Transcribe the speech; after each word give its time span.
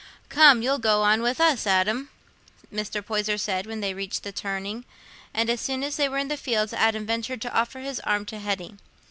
"Come, 0.29 0.63
you'll 0.63 0.79
go 0.79 1.03
on 1.03 1.21
with 1.21 1.39
us, 1.39 1.67
Adam," 1.67 2.09
Mr. 2.73 3.05
Poyser 3.05 3.37
said 3.37 3.67
when 3.67 3.81
they 3.81 3.93
reached 3.93 4.23
the 4.23 4.31
turning; 4.31 4.83
and 5.31 5.47
as 5.47 5.61
soon 5.61 5.83
as 5.83 5.95
they 5.95 6.09
were 6.09 6.17
in 6.17 6.27
the 6.27 6.37
fields 6.37 6.73
Adam 6.73 7.05
ventured 7.05 7.43
to 7.43 7.53
offer 7.53 7.81
his 7.81 7.99
arm 7.99 8.25
to 8.25 8.39
Hetty. 8.39 8.77